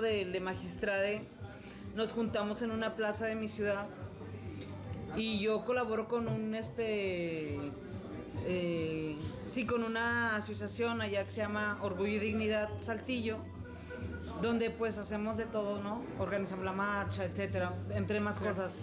[0.00, 1.22] de, de magistrade
[1.94, 3.88] nos juntamos en una plaza de mi ciudad
[5.16, 7.58] y yo colaboro con un, este,
[8.46, 13.38] eh, sí, con una asociación allá que se llama Orgullo y Dignidad Saltillo,
[14.40, 16.02] donde pues hacemos de todo, ¿no?
[16.18, 18.78] Organizamos la marcha, etcétera, entre más cosas,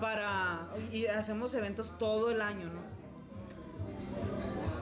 [0.00, 2.94] para, y hacemos eventos todo el año, ¿no?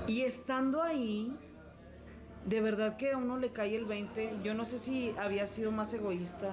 [0.07, 1.37] Y estando ahí,
[2.47, 5.71] de verdad que a uno le cae el 20, yo no sé si había sido
[5.71, 6.53] más egoísta,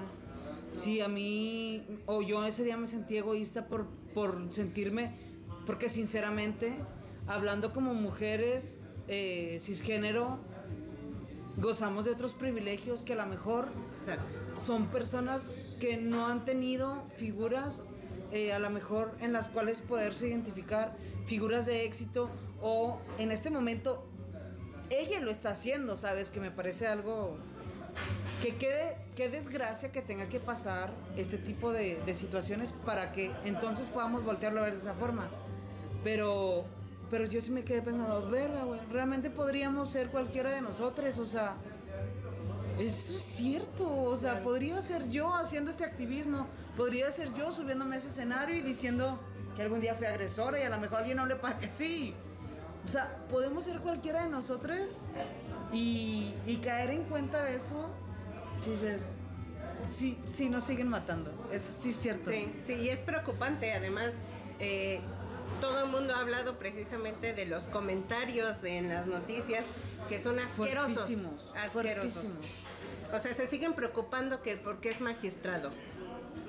[0.74, 5.16] si a mí, o yo ese día me sentí egoísta por, por sentirme,
[5.66, 6.76] porque sinceramente,
[7.28, 10.40] hablando como mujeres eh, cisgénero,
[11.58, 13.68] gozamos de otros privilegios que a lo mejor
[14.56, 17.84] son personas que no han tenido figuras
[18.32, 20.96] eh, a lo mejor en las cuales poderse identificar,
[21.26, 22.30] figuras de éxito
[22.62, 24.06] o en este momento
[24.92, 26.30] ella lo está haciendo, ¿sabes?
[26.30, 27.38] Que me parece algo
[28.42, 33.88] que quede, qué desgracia que tenga que pasar este tipo de, situaciones para que entonces
[33.88, 35.30] podamos voltearlo a ver de esa forma.
[36.04, 36.66] Pero,
[37.12, 41.26] pero yo sí me quedé pensando, verga, güey, realmente podríamos ser cualquiera de nosotros, o
[41.26, 41.56] sea,
[42.80, 46.48] eso es cierto, o sea, podría ser yo haciendo este activismo,
[46.78, 49.20] podría ser yo subiéndome a ese escenario y diciendo
[49.56, 52.16] que algún día fui agresora y a lo mejor alguien no le parece sí.
[52.86, 55.02] O sea, podemos ser cualquiera de nosotros
[55.72, 57.90] y, y caer en cuenta de eso
[58.58, 58.74] sí,
[59.84, 61.32] sí, sí nos siguen matando.
[61.52, 62.32] Eso sí es cierto.
[62.32, 63.72] Sí, sí, y es preocupante.
[63.74, 64.14] Además,
[64.60, 65.02] eh,
[65.62, 69.66] todo el mundo ha hablado precisamente de los comentarios en las noticias
[70.08, 71.54] que son asquerosos.
[71.56, 72.40] Asquerosos.
[73.12, 75.72] O sea, se siguen preocupando que porque es magistrado.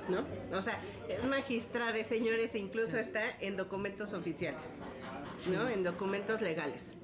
[0.08, 0.24] ¿No?
[0.56, 4.70] O sea, es magistrado, señores, e incluso está en documentos oficiales.
[5.50, 5.68] ¿No?
[5.68, 6.96] En documentos legales.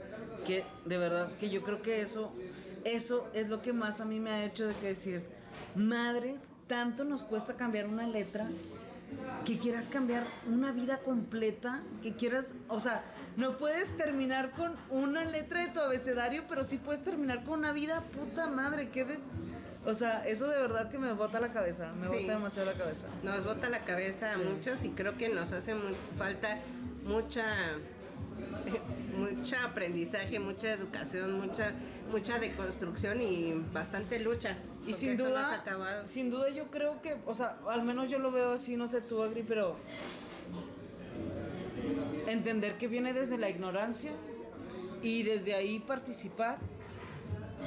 [0.46, 2.32] Que de verdad, que yo creo que eso
[2.86, 5.22] eso es lo que más a mí me ha hecho de que decir,
[5.74, 8.48] madres, tanto nos cuesta cambiar una letra,
[9.44, 13.02] que quieras cambiar una vida completa, que quieras, o sea,
[13.36, 17.72] no puedes terminar con una letra de tu abecedario, pero sí puedes terminar con una
[17.72, 19.18] vida puta madre, que de...
[19.84, 23.06] O sea, eso de verdad que me bota la cabeza, me bota demasiado la cabeza.
[23.22, 25.74] Nos bota la cabeza a muchos y creo que nos hace
[26.16, 26.58] falta
[27.04, 27.44] mucha
[29.16, 31.72] mucho aprendizaje, mucha educación, mucha
[32.10, 34.56] mucha deconstrucción y bastante lucha.
[34.86, 35.62] Y sin duda,
[36.06, 39.00] sin duda yo creo que, o sea, al menos yo lo veo así, no sé
[39.00, 39.76] tú, Agri, pero
[42.26, 44.12] entender que viene desde la ignorancia
[45.02, 46.58] y desde ahí participar.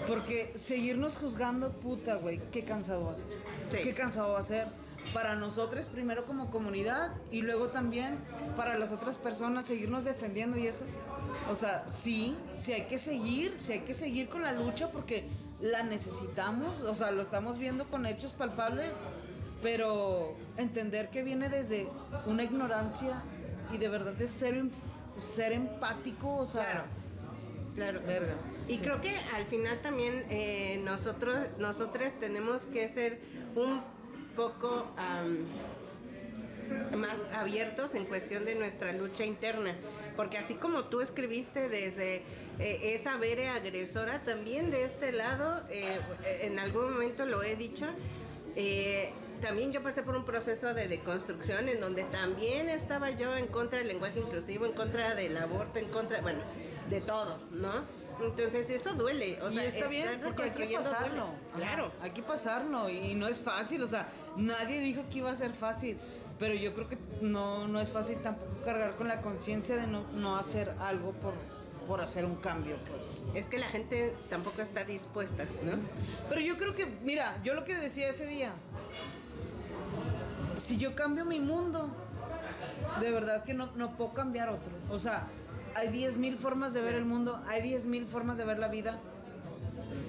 [0.08, 3.26] Porque seguirnos juzgando, puta, güey, qué cansado va a ser.
[3.84, 4.68] Qué cansado va a ser
[5.14, 8.18] para nosotros primero como comunidad y luego también
[8.56, 10.86] para las otras personas seguirnos defendiendo y eso.
[11.50, 15.28] O sea, sí, sí hay que seguir, sí hay que seguir con la lucha porque
[15.62, 18.92] la necesitamos, o sea, lo estamos viendo con hechos palpables,
[19.62, 21.88] pero entender que viene desde
[22.26, 23.22] una ignorancia
[23.74, 24.72] y de verdad de ser, em,
[25.18, 26.64] ser empático, o sea...
[26.64, 27.00] Claro.
[27.76, 28.02] Claro.
[28.06, 28.34] Verga.
[28.68, 33.20] Y creo que al final también eh, nosotros, nosotros tenemos que ser
[33.56, 33.82] un
[34.36, 34.88] poco
[36.98, 39.76] más abiertos en cuestión de nuestra lucha interna.
[40.16, 42.24] Porque así como tú escribiste desde
[42.60, 46.00] eh, esa vere agresora, también de este lado, eh,
[46.42, 47.86] en algún momento lo he dicho,
[48.56, 53.48] eh, también yo pasé por un proceso de deconstrucción en donde también estaba yo en
[53.48, 56.42] contra del lenguaje inclusivo, en contra del aborto, en contra, bueno,
[56.90, 57.72] de todo, ¿no?
[58.22, 59.42] Entonces eso duele.
[59.42, 61.28] O sea, está bien, porque hay que pasarlo.
[61.56, 61.92] Claro.
[62.02, 63.84] hay que pasarlo y no es fácil.
[63.84, 65.98] O sea, nadie dijo que iba a ser fácil.
[66.38, 70.04] Pero yo creo que no, no es fácil tampoco cargar con la conciencia de no,
[70.14, 71.34] no hacer algo por,
[71.86, 73.36] por hacer un cambio, pues.
[73.36, 75.74] Es que la gente tampoco está dispuesta, ¿no?
[76.30, 78.54] Pero yo creo que, mira, yo lo que decía ese día,
[80.56, 81.90] si yo cambio mi mundo,
[83.02, 84.72] de verdad que no, no puedo cambiar otro.
[84.90, 85.28] O sea,
[85.76, 89.00] hay 10.000 formas de ver el mundo, hay 10.000 formas de ver la vida.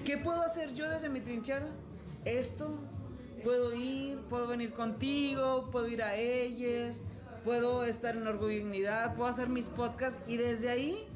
[0.04, 1.68] ¿Qué puedo hacer yo desde mi trinchera?
[2.24, 2.78] Esto,
[3.44, 7.02] puedo ir, puedo venir contigo, puedo ir a ellas,
[7.44, 11.06] puedo estar en Orgullo y Dignidad, puedo hacer mis podcasts y desde ahí,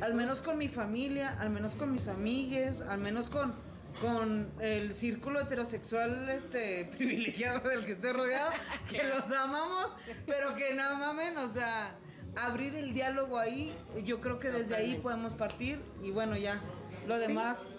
[0.00, 3.54] al menos con mi familia, al menos con mis amigues, al menos con,
[4.00, 8.50] con el círculo heterosexual este privilegiado del que estoy rodeado,
[8.88, 9.92] que los amamos,
[10.26, 11.96] pero que no mamen, o sea,
[12.36, 16.60] abrir el diálogo ahí, yo creo que desde ahí podemos partir y bueno, ya.
[17.06, 17.74] Lo demás,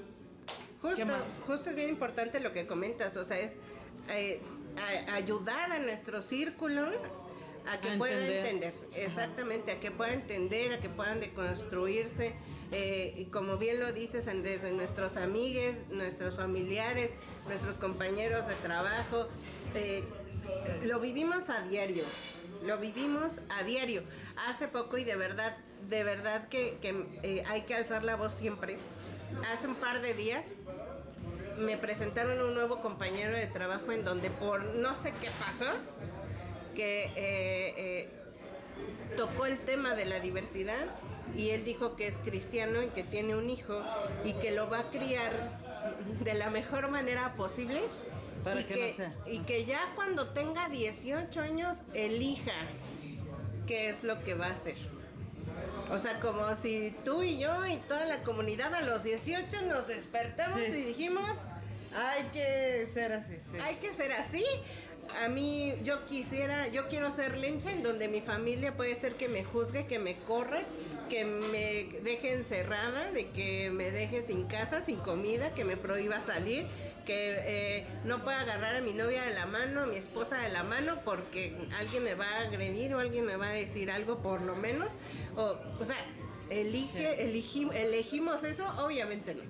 [0.81, 1.05] Justo,
[1.47, 3.53] justo es bien importante lo que comentas, o sea, es
[4.09, 4.39] eh,
[5.09, 6.87] a- ayudar a nuestro círculo
[7.67, 8.45] a que A pueda entender.
[8.45, 12.33] entender, exactamente, a que pueda entender, a que puedan deconstruirse,
[12.71, 17.13] eh, y como bien lo dices, Andrés, de nuestros amigues, nuestros familiares,
[17.47, 19.27] nuestros compañeros de trabajo,
[19.73, 20.03] eh,
[20.85, 22.03] lo vivimos a diario,
[22.65, 24.03] lo vivimos a diario.
[24.47, 25.57] Hace poco y de verdad,
[25.89, 28.77] de verdad que, que, eh, hay que alzar la voz siempre.
[29.51, 30.55] Hace un par de días
[31.57, 35.71] me presentaron un nuevo compañero de trabajo en donde por no sé qué pasó,
[36.75, 38.09] que eh, eh,
[39.15, 40.85] tocó el tema de la diversidad
[41.35, 43.81] y él dijo que es cristiano y que tiene un hijo
[44.23, 45.59] y que lo va a criar
[46.23, 47.81] de la mejor manera posible.
[48.45, 49.13] Para y que no sea.
[49.25, 52.53] y que ya cuando tenga 18 años elija
[53.67, 54.75] qué es lo que va a hacer.
[55.91, 59.87] O sea, como si tú y yo y toda la comunidad a los 18 nos
[59.87, 60.65] despertamos Sí.
[60.65, 61.29] y dijimos,
[61.95, 63.57] hay que ser así, sí.
[63.63, 64.43] hay que ser así.
[65.23, 69.27] A mí, yo quisiera, yo quiero ser lencha en donde mi familia puede ser que
[69.29, 70.65] me juzgue, que me corre,
[71.09, 76.21] que me deje encerrada, de que me deje sin casa, sin comida, que me prohíba
[76.23, 76.65] salir,
[77.05, 77.35] que
[77.77, 80.63] eh, no pueda agarrar a mi novia de la mano, a mi esposa de la
[80.63, 84.41] mano, porque alguien me va a agredir o alguien me va a decir algo, por
[84.41, 84.89] lo menos.
[85.35, 85.95] O, o sea,
[86.49, 89.43] elige, eligi- elegimos eso, obviamente no.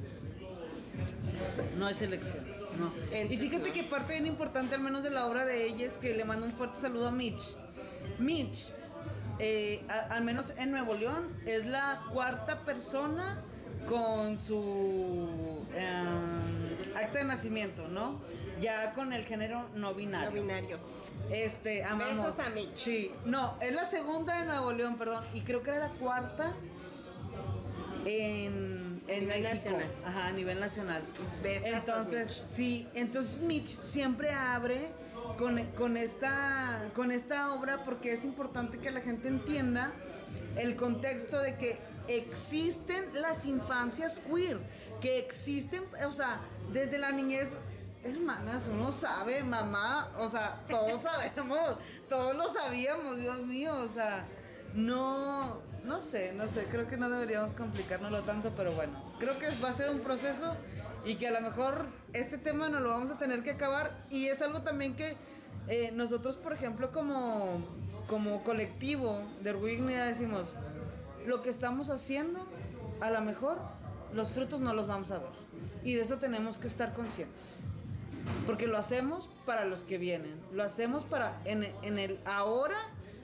[1.77, 2.45] No es elección,
[2.79, 2.93] no.
[3.11, 3.73] Entonces, y fíjate no.
[3.73, 6.45] que parte bien importante, al menos de la obra de ella, es que le mando
[6.45, 7.55] un fuerte saludo a Mitch.
[8.19, 8.71] Mitch,
[9.39, 13.41] eh, a- al menos en Nuevo León, es la cuarta persona
[13.85, 16.03] con su eh,
[16.95, 18.21] acta de nacimiento, ¿no?
[18.60, 20.29] Ya con el género no binario.
[20.29, 20.79] No binario.
[21.31, 22.15] Este, amamos.
[22.15, 22.75] Besos a Mitch.
[22.75, 25.25] Sí, no, es la segunda de Nuevo León, perdón.
[25.34, 26.55] Y creo que era la cuarta
[28.05, 29.71] en, en Nivel México.
[29.71, 29.91] nacional.
[30.05, 31.03] Ajá, a nivel nacional.
[31.43, 32.43] Besazos, entonces, Mitch.
[32.43, 34.91] sí, entonces Mitch siempre abre
[35.38, 39.91] con, con, esta, con esta obra porque es importante que la gente entienda
[40.58, 44.60] el contexto de que existen las infancias queer,
[45.01, 47.56] que existen, o sea, desde la niñez
[48.06, 51.01] Hermanas, uno sabe, mamá, o sea, todos
[51.36, 54.28] sabemos, todos lo sabíamos, Dios mío, o sea,
[54.75, 59.49] no, no sé, no sé, creo que no deberíamos complicárnoslo tanto, pero bueno, creo que
[59.56, 60.56] va a ser un proceso
[61.04, 64.28] y que a lo mejor este tema no lo vamos a tener que acabar y
[64.28, 65.17] es algo también que
[65.67, 67.65] eh, nosotros, por ejemplo, como,
[68.06, 70.58] como colectivo de Orgullo y Dignidad decimos,
[71.25, 72.45] lo que estamos haciendo,
[73.01, 73.58] a lo mejor
[74.13, 75.44] los frutos no los vamos a ver
[75.83, 77.43] y de eso tenemos que estar conscientes.
[78.45, 80.35] Porque lo hacemos para los que vienen.
[80.51, 82.77] Lo hacemos para en, en el ahora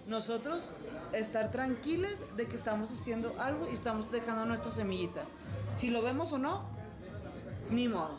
[0.07, 0.73] nosotros
[1.13, 5.23] estar tranquiles de que estamos haciendo algo y estamos dejando nuestra semillita.
[5.73, 6.63] Si lo vemos o no,
[7.69, 8.17] ni modo.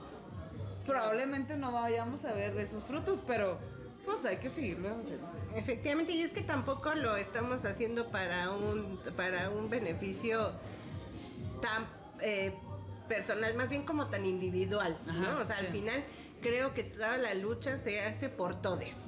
[0.86, 3.58] Probablemente no vayamos a ver esos frutos, pero
[4.04, 5.26] pues hay que seguirlo haciendo.
[5.54, 10.50] Efectivamente, y es que tampoco lo estamos haciendo para un, para un beneficio
[11.60, 11.86] tan
[12.20, 12.54] eh,
[13.14, 15.40] personal, más bien como tan individual, Ajá, ¿no?
[15.40, 15.66] O sea, sí.
[15.66, 16.04] al final
[16.40, 19.00] creo que toda la lucha se hace por todes.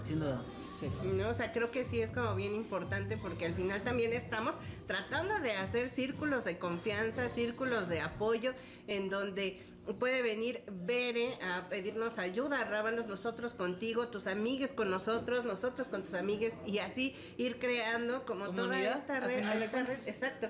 [0.00, 0.42] Sin duda.
[0.78, 0.90] Sí.
[1.02, 1.30] ¿no?
[1.30, 4.54] O sea, creo que sí es como bien importante porque al final también estamos
[4.86, 8.52] tratando de hacer círculos de confianza, círculos de apoyo,
[8.86, 9.60] en donde
[9.94, 16.04] puede venir Bere a pedirnos ayuda, rábanos nosotros contigo, tus amigues con nosotros, nosotros con
[16.04, 20.48] tus amigues, y así ir creando como toda esta red, esta red, exacto,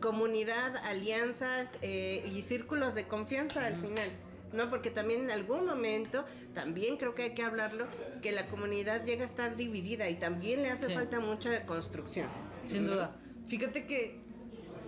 [0.00, 4.10] comunidad, alianzas eh, y círculos de confianza al final.
[4.52, 7.86] No, porque también en algún momento, también creo que hay que hablarlo,
[8.22, 10.94] que la comunidad llega a estar dividida y también le hace Sí.
[10.94, 12.28] falta mucha construcción.
[12.66, 13.14] Sin duda.
[13.46, 14.20] Fíjate que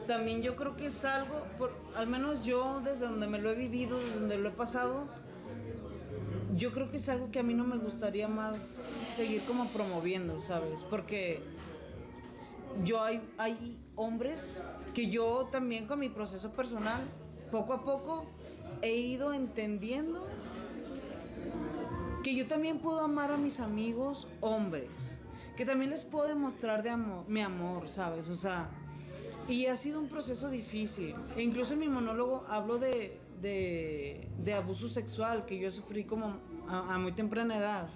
[0.06, 3.54] también yo creo que es algo, por, al menos yo desde donde me lo he
[3.54, 5.06] vivido, desde donde lo he pasado,
[6.56, 10.40] yo creo que es algo que a mí no me gustaría más seguir como promoviendo,
[10.40, 10.84] ¿sabes?
[10.84, 11.40] Porque
[12.84, 17.02] yo hay, hay hombres que yo también con mi proceso personal,
[17.50, 18.26] poco a poco,
[18.82, 20.26] he ido entendiendo
[22.22, 25.20] que yo también puedo amar a mis amigos hombres,
[25.56, 28.28] que también les puedo demostrar de amor, mi amor, ¿sabes?
[28.28, 28.70] O sea,
[29.48, 31.14] y ha sido un proceso difícil.
[31.36, 36.36] E incluso en mi monólogo hablo de, de, abuso sexual que yo sufrí como
[36.68, 37.88] a, a muy temprana edad.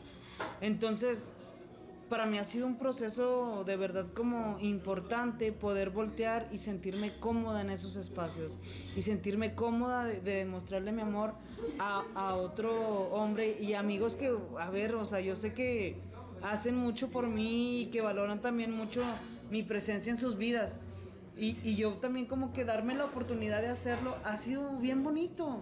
[0.60, 1.32] Entonces,
[2.14, 7.60] para mí ha sido un proceso de verdad como importante poder voltear y sentirme cómoda
[7.60, 8.56] en esos espacios
[8.94, 11.34] y sentirme cómoda de, de demostrarle mi amor
[11.80, 15.96] a, a otro hombre y amigos que, a ver, o sea, yo sé que
[16.40, 19.02] hacen mucho por mí y que valoran también mucho
[19.50, 20.76] mi presencia en sus vidas.
[21.36, 25.58] Y, y yo también como que darme la oportunidad de hacerlo ha sido bien bonito.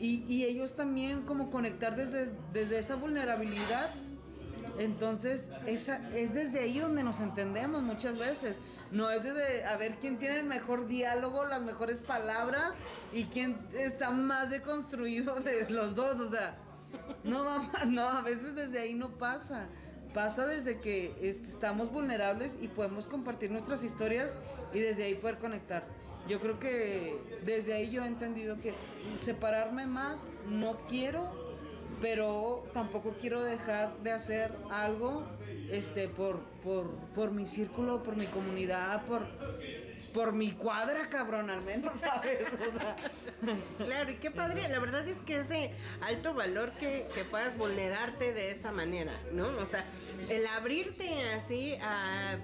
[0.00, 3.94] Y, y ellos también como conectar desde, desde esa vulnerabilidad.
[4.78, 8.56] Entonces, esa, es desde ahí donde nos entendemos muchas veces.
[8.90, 12.74] No es desde a ver quién tiene el mejor diálogo, las mejores palabras
[13.12, 16.20] y quién está más deconstruido de los dos.
[16.20, 16.56] O sea,
[17.24, 19.66] no, mamá, no, a veces desde ahí no pasa.
[20.12, 24.38] Pasa desde que este, estamos vulnerables y podemos compartir nuestras historias
[24.72, 25.84] y desde ahí poder conectar.
[26.28, 28.74] Yo creo que desde ahí yo he entendido que
[29.20, 31.43] separarme más no quiero,
[32.04, 35.24] pero tampoco quiero dejar de hacer algo
[35.70, 39.26] este, por, por, por mi círculo, por mi comunidad, por,
[40.12, 42.46] por mi cuadra, cabrón, al menos, ¿sabes?
[43.78, 45.70] Claro, y qué padre, la verdad es que es de
[46.02, 49.46] alto valor que, que puedas vulnerarte de esa manera, ¿no?
[49.56, 49.86] O sea,
[50.28, 52.36] el abrirte así a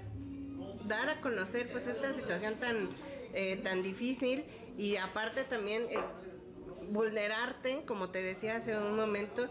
[0.87, 2.89] dar a conocer pues esta situación tan,
[3.35, 4.43] eh, tan difícil
[4.75, 5.99] y aparte también eh,
[6.91, 9.47] vulnerarte, como te decía hace un momento,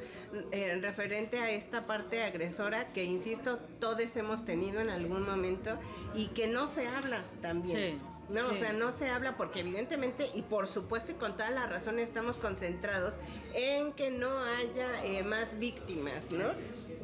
[0.52, 5.78] eh, referente a esta parte agresora que, insisto, todos hemos tenido en algún momento
[6.14, 7.76] y que no se habla también.
[7.76, 7.98] Sí,
[8.28, 8.60] No, o sí.
[8.60, 12.36] sea, no se habla porque evidentemente y por supuesto y con toda la razón estamos
[12.36, 13.14] concentrados
[13.54, 16.44] en que no haya eh, más víctimas, ¿no?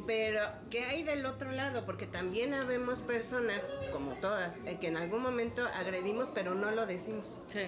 [0.05, 1.85] Pero, ¿qué hay del otro lado?
[1.85, 6.85] Porque también habemos personas, como todas, eh, que en algún momento agredimos, pero no lo
[6.85, 7.27] decimos.
[7.49, 7.65] sí.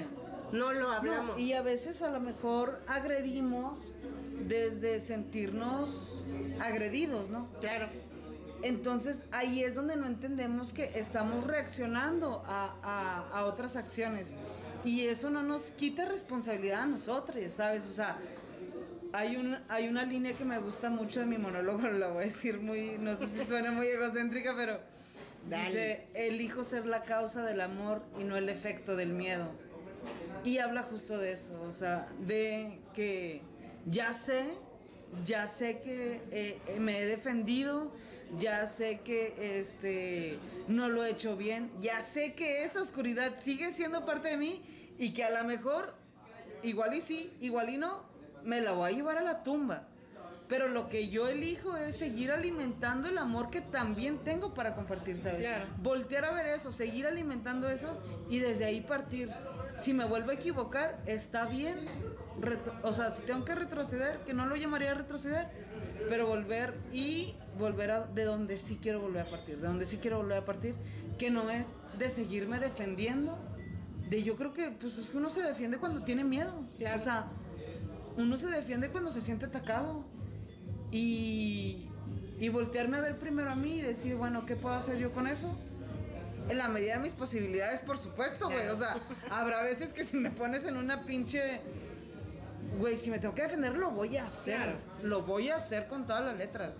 [0.51, 1.37] No lo hablamos.
[1.37, 3.77] No, y a veces a lo mejor agredimos
[4.47, 6.23] desde sentirnos
[6.59, 7.47] agredidos, ¿no?
[7.59, 7.87] Claro.
[8.61, 14.35] Entonces ahí es donde no entendemos que estamos reaccionando a, a- a otras acciones.
[14.83, 17.85] Y eso no nos quita responsabilidad a nosotros, ¿sabes?
[17.87, 18.17] O sea,
[19.13, 22.25] hay, un, hay una línea que me gusta mucho de mi monólogo, la voy a
[22.25, 24.79] decir muy, no sé si suena muy egocéntrica, pero
[25.49, 25.65] Dale.
[25.65, 29.49] dice, elijo ser la causa del amor y no el efecto del miedo.
[30.43, 33.41] Y habla justo de eso, o sea, de que
[33.85, 34.53] ya sé,
[35.25, 37.91] ya sé que eh, me he defendido,
[38.37, 43.71] ya sé que este no lo he hecho bien, ya sé que esa oscuridad sigue
[43.71, 44.61] siendo parte de mí
[44.97, 45.95] y que a lo mejor,
[46.63, 48.03] igual y sí, igual y no,
[48.43, 49.87] me la voy a llevar a la tumba.
[50.47, 55.19] Pero lo que yo elijo es seguir alimentando el amor que también tengo para compartir,
[55.19, 55.41] ¿sabes?
[55.41, 55.65] Claro.
[55.77, 59.31] Voltear a ver eso, seguir alimentando eso y desde ahí partir.
[59.79, 61.87] Si me vuelvo a equivocar, está bien.
[62.41, 65.47] Retro- o sea, si tengo que retroceder, que no lo llamaría retroceder,
[66.07, 69.97] pero volver y volver a de donde sí quiero volver a partir, de donde sí
[69.97, 70.75] quiero volver a partir,
[71.17, 73.37] que no es de seguirme defendiendo.
[74.09, 76.53] De yo creo que pues es que uno se defiende cuando tiene miedo.
[76.77, 76.99] Claro.
[76.99, 77.27] O sea,
[78.17, 80.03] uno se defiende cuando se siente atacado.
[80.91, 81.87] Y,
[82.39, 85.27] y voltearme a ver primero a mí y decir, bueno, ¿qué puedo hacer yo con
[85.27, 85.55] eso?
[86.47, 88.67] En la medida de mis posibilidades, por supuesto, güey.
[88.69, 88.97] O sea,
[89.31, 91.61] habrá veces que si me pones en una pinche...
[92.77, 94.55] Güey, si me tengo que defender, lo voy a hacer.
[94.55, 94.77] Claro.
[95.03, 96.77] Lo voy a hacer con todas las letras.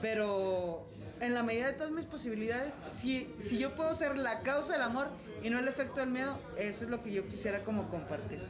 [0.00, 0.88] Pero
[1.20, 4.82] en la medida de todas mis posibilidades, si, si yo puedo ser la causa del
[4.82, 5.08] amor
[5.42, 8.40] y no el efecto del miedo, eso es lo que yo quisiera como compartir.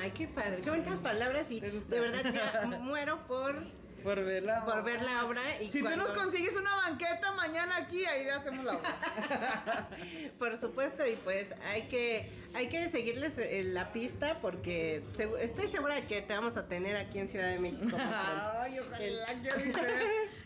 [0.00, 3.62] Ay, qué padre, qué bonitas palabras y de verdad ya muero por,
[4.02, 4.64] Por verla.
[4.64, 5.42] por ver la obra.
[5.60, 9.88] Y Si cuando- tú nos consigues una banqueta mañana aquí, ahí hacemos la obra.
[10.38, 15.02] Por supuesto, y pues hay que, hay que seguirles eh, la pista porque
[15.40, 17.96] estoy segura de que te vamos a tener aquí en Ciudad de México.
[18.60, 20.00] Ay, ojalá que así sea.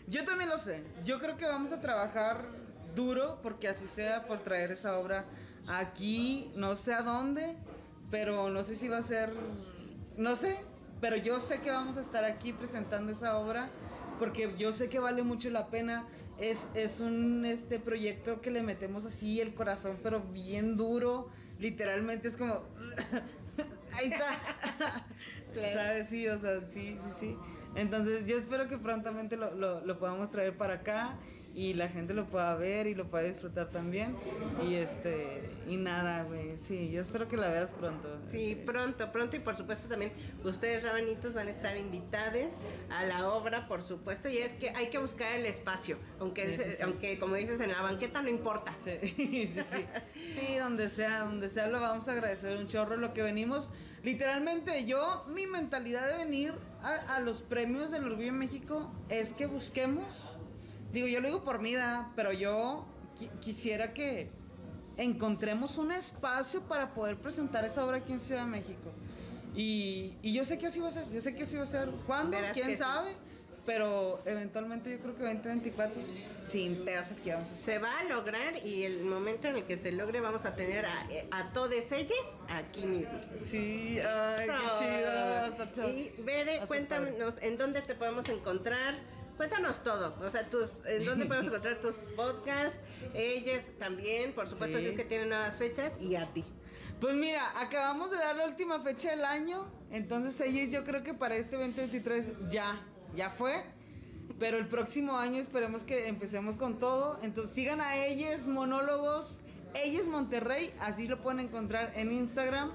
[0.07, 0.83] Yo también lo sé.
[1.03, 2.45] Yo creo que vamos a trabajar
[2.95, 5.25] duro porque así sea por traer esa obra
[5.67, 7.55] aquí, no sé a dónde,
[8.11, 9.33] pero no sé si va a ser,
[10.17, 10.59] no sé,
[11.03, 13.69] pero yo sé que vamos a estar aquí presentando esa obra
[14.19, 16.07] porque yo sé que vale mucho la pena.
[16.37, 21.27] Es, es un este proyecto que le metemos así el corazón, pero bien duro.
[21.59, 22.53] Literalmente es como.
[23.91, 25.05] Ahí está.
[25.53, 25.73] Claro.
[25.73, 26.07] ¿Sabes?
[26.07, 27.37] Sí, o sea, sí, sí, sí.
[27.75, 31.17] Entonces yo espero que prontamente lo, lo, lo podamos traer para acá
[31.55, 34.15] y la gente lo pueda ver y lo pueda disfrutar también.
[34.67, 36.57] Y este, y nada, güey.
[36.57, 38.09] Sí, yo espero que la veas pronto.
[38.31, 40.11] Sí, pronto, pronto y por supuesto también
[40.43, 42.53] ustedes rabanitos van a estar invitados
[42.89, 46.55] a la obra, por supuesto, y es que hay que buscar el espacio, aunque, Sí,
[46.57, 46.83] sí, es- sí.
[46.83, 48.73] aunque como dices en la banqueta no importa.
[48.75, 49.85] Sí, sí, sí.
[50.33, 53.69] Sí, donde sea, donde sea lo vamos a agradecer un chorro lo que venimos.
[54.03, 59.31] Literalmente yo, mi mentalidad de venir a, a los premios del Orgullo en México es
[59.33, 60.05] que busquemos,
[60.93, 62.07] digo, yo lo digo por mí, ¿verdad?
[62.15, 62.85] pero yo
[63.19, 64.29] qui- quisiera que
[64.97, 68.91] encontremos un espacio para poder presentar esa obra aquí en Ciudad de México.
[69.55, 71.67] Y, y yo sé que así va a ser, yo sé que así va a
[71.67, 71.89] ser.
[72.07, 72.37] ¿Cuándo?
[72.53, 72.77] ¿Quién que sí.
[72.77, 73.11] sabe?
[73.65, 76.01] pero eventualmente yo creo que 2024,
[76.47, 79.77] sin pedos aquí vamos a Se va a lograr y el momento en el que
[79.77, 82.17] se logre vamos a tener a, a todas ellas
[82.49, 83.17] aquí mismo.
[83.37, 85.89] Sí, ay, qué chido.
[85.89, 88.95] Y Bere, cuéntanos en dónde te podemos encontrar.
[89.37, 92.77] Cuéntanos todo, o sea, tus, en dónde podemos encontrar tus podcasts,
[93.13, 96.43] ellas también, por supuesto, si es que tienen nuevas fechas, y a ti.
[96.99, 101.13] Pues mira, acabamos de dar la última fecha del año, entonces ellas yo creo que
[101.13, 102.81] para este 2023 ya,
[103.15, 103.63] ya fue.
[104.39, 107.19] Pero el próximo año esperemos que empecemos con todo.
[107.21, 109.41] Entonces sigan a ellas, monólogos,
[109.83, 112.71] ellas Monterrey, así lo pueden encontrar en Instagram.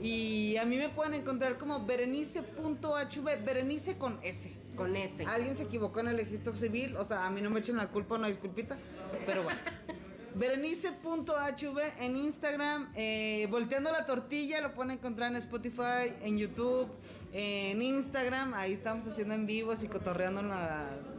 [0.00, 4.61] Y a mí me pueden encontrar como berenice.hv, berenice con S.
[4.76, 5.24] Con S.
[5.26, 7.88] Alguien se equivocó en el registro civil, o sea, a mí no me echen la
[7.88, 8.76] culpa, una disculpita,
[9.26, 9.58] pero bueno.
[10.34, 12.90] Berenice.hv en Instagram.
[12.94, 16.88] Eh, Volteando la tortilla lo pueden encontrar en Spotify, en YouTube,
[17.32, 18.54] en Instagram.
[18.54, 20.42] Ahí estamos haciendo en vivos y cotorreando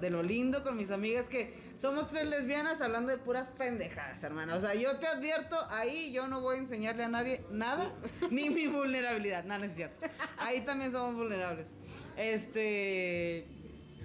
[0.02, 4.56] de lo lindo con mis amigas que somos tres lesbianas hablando de puras pendejadas, hermana.
[4.56, 7.94] O sea, yo te advierto, ahí yo no voy a enseñarle a nadie nada,
[8.32, 9.44] ni mi vulnerabilidad.
[9.44, 10.08] No, no es cierto.
[10.40, 11.76] Ahí también somos vulnerables.
[12.18, 13.48] Este.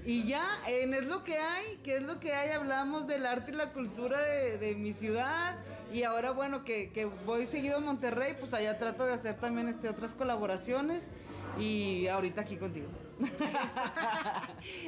[0.05, 3.51] Y ya, en Es lo que hay, que es lo que hay, hablamos del arte
[3.51, 5.57] y la cultura de, mi ciudad.
[5.93, 9.69] Y ahora, bueno, que, que, voy seguido a Monterrey, pues allá trato de hacer también
[9.69, 11.11] este, otras colaboraciones.
[11.59, 12.89] Y ahorita aquí contigo.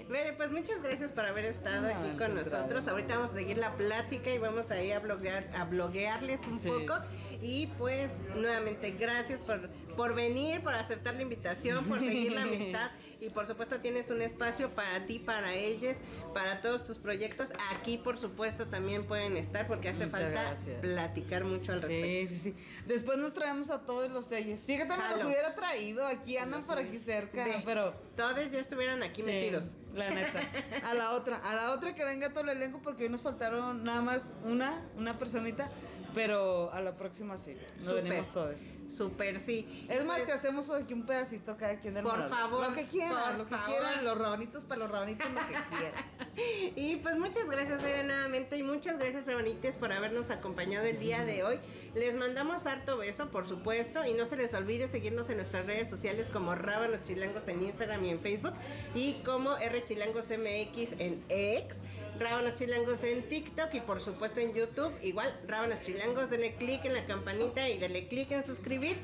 [0.08, 2.86] Bueno, pues muchas gracias por haber estado aquí con nosotros.
[2.88, 6.58] Ahorita vamos a seguir la plática y vamos a ir a bloguear, a bloguearles un
[6.58, 6.94] poco.
[7.40, 12.90] Y pues nuevamente gracias por, por venir, por aceptar la invitación, por seguir la amistad.
[13.20, 15.98] Y por supuesto tienes un espacio para ti, para ellas,
[16.32, 17.50] para todos tus proyectos.
[17.72, 22.28] Aquí por supuesto también pueden estar porque hace falta platicar mucho al respecto.
[22.30, 22.56] Sí, sí, sí.
[22.86, 24.64] Después nos traemos a todos los sellos.
[24.64, 26.06] Fíjate, me los hubiera traído.
[26.06, 29.76] Aquí andan por aquí cerca, pero todos ya estuvieran aquí metidos.
[29.94, 30.40] La neta.
[30.88, 33.82] A la otra, a la otra que venga todo el elenco porque hoy nos faltaron
[33.82, 35.68] nada más una, una personita.
[36.14, 37.56] Pero a la próxima sí.
[37.76, 38.60] Nos venimos todos.
[38.88, 39.86] Súper, sí.
[39.88, 42.68] Es más, pues que hacemos aquí un pedacito cada quien del Por favor.
[42.68, 44.04] Lo que quieran, lo que quieran.
[44.04, 46.20] Los rabanitos para los rabanitos, lo que quieran.
[46.76, 48.56] Y pues muchas gracias, Vera, nuevamente.
[48.56, 51.58] Y muchas gracias, rabanites, por habernos acompañado el día de hoy.
[51.94, 54.06] Les mandamos harto beso, por supuesto.
[54.06, 58.04] Y no se les olvide seguirnos en nuestras redes sociales como Rábanos Chilangos en Instagram
[58.04, 58.54] y en Facebook.
[58.94, 61.82] Y como R Chilangos MX en X.
[62.18, 63.74] Rábanos Chilangos en TikTok.
[63.74, 64.92] Y por supuesto en YouTube.
[65.02, 68.96] Igual, Rábanos Chilangos denle clic en la campanita y denle clic en suscribir.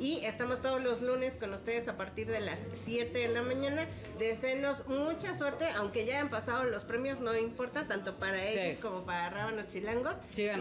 [0.00, 3.86] Y estamos todos los lunes con ustedes a partir de las 7 de la mañana.
[4.18, 9.04] Desenos mucha suerte, aunque ya han pasado los premios, no importa, tanto para ellos como
[9.04, 10.14] para Rábanos Chilangos.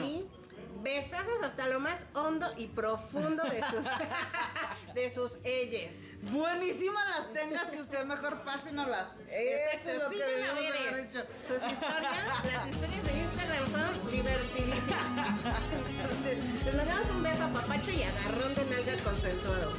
[0.05, 0.27] Y
[0.81, 3.83] besazos hasta lo más hondo y profundo de sus,
[4.93, 5.95] de sus ellas.
[6.31, 9.17] Buenísimas las tengas si usted mejor pásenoslas.
[9.29, 11.23] Eso es lo que haber dicho.
[11.47, 15.29] Sus historias, las historias de Instagram son divertidísimas.
[16.01, 19.73] Entonces, les mandamos un beso a papacho y agarrón de nalga consensuado.